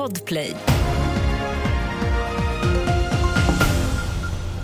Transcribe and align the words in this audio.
Podplay. 0.00 0.56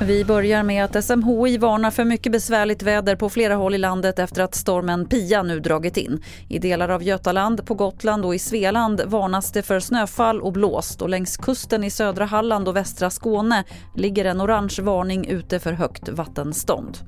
Vi 0.00 0.24
börjar 0.24 0.62
med 0.62 0.84
att 0.84 1.04
SMHI 1.04 1.58
varnar 1.58 1.90
för 1.90 2.04
mycket 2.04 2.32
besvärligt 2.32 2.82
väder 2.82 3.16
på 3.16 3.30
flera 3.30 3.54
håll 3.54 3.74
i 3.74 3.78
landet 3.78 4.18
efter 4.18 4.42
att 4.42 4.54
stormen 4.54 5.06
Pia 5.06 5.42
nu 5.42 5.60
dragit 5.60 5.96
in. 5.96 6.22
I 6.48 6.58
delar 6.58 6.88
av 6.88 7.02
Götaland, 7.02 7.66
på 7.66 7.74
Gotland 7.74 8.24
och 8.24 8.34
i 8.34 8.38
Svealand 8.38 9.00
varnas 9.06 9.52
det 9.52 9.62
för 9.62 9.80
snöfall 9.80 10.40
och 10.40 10.52
blåst 10.52 11.02
och 11.02 11.08
längs 11.08 11.36
kusten 11.36 11.84
i 11.84 11.90
södra 11.90 12.24
Halland 12.24 12.68
och 12.68 12.76
västra 12.76 13.10
Skåne 13.10 13.64
ligger 13.94 14.24
en 14.24 14.40
orange 14.40 14.76
varning 14.82 15.26
ute 15.26 15.58
för 15.58 15.72
högt 15.72 16.08
vattenstånd. 16.08 16.98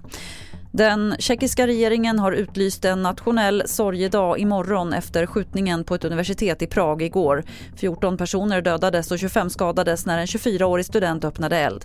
Den 0.73 1.15
tjeckiska 1.19 1.67
regeringen 1.67 2.19
har 2.19 2.33
utlyst 2.33 2.85
en 2.85 3.03
nationell 3.03 3.63
sorgedag 3.67 4.39
imorgon 4.39 4.93
efter 4.93 5.27
skjutningen 5.27 5.85
på 5.85 5.95
ett 5.95 6.05
universitet 6.05 6.63
i 6.63 6.67
Prag 6.67 7.03
igår. 7.03 7.45
14 7.77 8.17
personer 8.17 8.63
dödades 8.63 9.11
och 9.11 9.19
25 9.19 9.51
skadades 9.51 10.07
när 10.07 10.19
en 10.19 10.27
24-årig 10.27 10.87
student 10.87 11.25
öppnade 11.25 11.59
eld. 11.59 11.85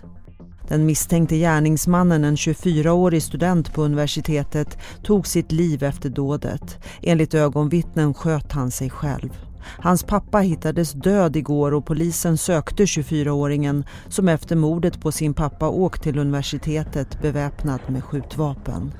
Den 0.68 0.86
misstänkte 0.86 1.36
gärningsmannen, 1.36 2.24
en 2.24 2.36
24-årig 2.36 3.22
student 3.22 3.74
på 3.74 3.82
universitetet, 3.82 4.78
tog 5.02 5.26
sitt 5.26 5.52
liv 5.52 5.82
efter 5.82 6.08
dådet. 6.08 6.78
Enligt 7.02 7.34
ögonvittnen 7.34 8.14
sköt 8.14 8.52
han 8.52 8.70
sig 8.70 8.90
själv. 8.90 9.30
Hans 9.64 10.02
pappa 10.02 10.38
hittades 10.38 10.92
död 10.92 11.36
igår 11.36 11.74
och 11.74 11.86
polisen 11.86 12.38
sökte 12.38 12.84
24-åringen 12.84 13.84
som 14.08 14.28
efter 14.28 14.56
mordet 14.56 15.00
på 15.00 15.12
sin 15.12 15.34
pappa 15.34 15.68
åkt 15.68 16.02
till 16.02 16.18
universitetet 16.18 17.22
beväpnad 17.22 17.80
med 17.86 18.04
skjutvapen. 18.04 18.92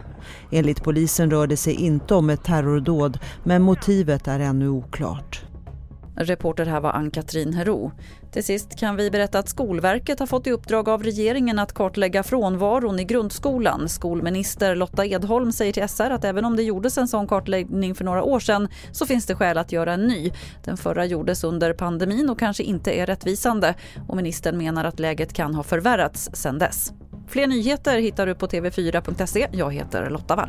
Enligt 0.50 0.84
polisen 0.84 1.30
rör 1.30 1.46
det 1.46 1.56
sig 1.56 1.74
inte 1.74 2.14
om 2.14 2.30
ett 2.30 2.44
terrordåd 2.44 3.18
men 3.44 3.62
motivet 3.62 4.28
är 4.28 4.40
ännu 4.40 4.68
oklart. 4.68 5.44
Reporter 6.16 6.66
här 6.66 6.80
var 6.80 6.90
Ann-Katrin 6.90 7.52
Hero. 7.52 7.92
Till 8.32 8.44
sist 8.44 8.78
kan 8.78 8.96
vi 8.96 9.10
berätta 9.10 9.38
att 9.38 9.48
Skolverket 9.48 10.18
har 10.18 10.26
fått 10.26 10.46
i 10.46 10.50
uppdrag 10.50 10.88
av 10.88 11.02
regeringen 11.02 11.58
att 11.58 11.72
kartlägga 11.72 12.22
frånvaron 12.22 13.00
i 13.00 13.04
grundskolan. 13.04 13.88
Skolminister 13.88 14.76
Lotta 14.76 15.06
Edholm 15.06 15.52
säger 15.52 15.72
till 15.72 15.88
SR 15.88 16.10
att 16.10 16.24
även 16.24 16.44
om 16.44 16.56
det 16.56 16.62
gjordes 16.62 16.98
en 16.98 17.08
sån 17.08 17.26
kartläggning 17.26 17.94
för 17.94 18.04
några 18.04 18.22
år 18.22 18.40
sedan 18.40 18.68
så 18.92 19.06
finns 19.06 19.26
det 19.26 19.34
skäl 19.34 19.58
att 19.58 19.72
göra 19.72 19.92
en 19.92 20.06
ny. 20.06 20.32
Den 20.64 20.76
förra 20.76 21.04
gjordes 21.04 21.44
under 21.44 21.72
pandemin 21.72 22.30
och 22.30 22.38
kanske 22.38 22.62
inte 22.62 22.92
är 22.92 23.06
rättvisande 23.06 23.74
och 24.08 24.16
ministern 24.16 24.58
menar 24.58 24.84
att 24.84 25.00
läget 25.00 25.32
kan 25.32 25.54
ha 25.54 25.62
förvärrats 25.62 26.30
sedan 26.32 26.58
dess. 26.58 26.92
Fler 27.28 27.46
nyheter 27.46 27.98
hittar 27.98 28.26
du 28.26 28.34
på 28.34 28.46
tv4.se. 28.46 29.48
Jag 29.52 29.74
heter 29.74 30.10
Lotta 30.10 30.36
Wall. 30.36 30.48